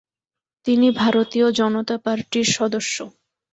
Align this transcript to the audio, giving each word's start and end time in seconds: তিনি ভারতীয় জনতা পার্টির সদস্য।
তিনি 0.65 0.87
ভারতীয় 1.01 1.47
জনতা 1.59 1.95
পার্টির 2.05 2.47
সদস্য। 2.51 2.95